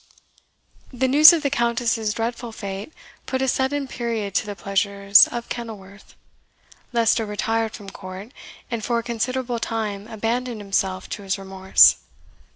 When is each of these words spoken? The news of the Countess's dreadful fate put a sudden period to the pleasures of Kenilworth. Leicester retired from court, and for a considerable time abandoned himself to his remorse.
The 0.91 1.07
news 1.07 1.31
of 1.31 1.43
the 1.43 1.51
Countess's 1.51 2.15
dreadful 2.15 2.51
fate 2.53 2.91
put 3.27 3.39
a 3.39 3.47
sudden 3.47 3.87
period 3.87 4.33
to 4.33 4.47
the 4.47 4.55
pleasures 4.55 5.27
of 5.27 5.47
Kenilworth. 5.47 6.15
Leicester 6.91 7.23
retired 7.23 7.73
from 7.73 7.91
court, 7.91 8.31
and 8.71 8.83
for 8.83 8.97
a 8.97 9.03
considerable 9.03 9.59
time 9.59 10.07
abandoned 10.07 10.59
himself 10.59 11.07
to 11.09 11.21
his 11.21 11.37
remorse. 11.37 11.97